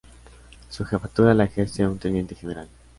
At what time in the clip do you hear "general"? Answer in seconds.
2.33-2.67